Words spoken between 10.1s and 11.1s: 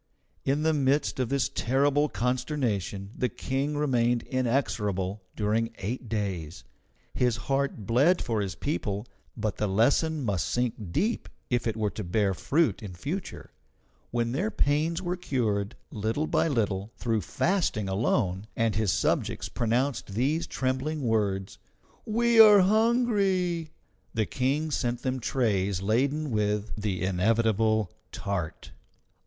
must sink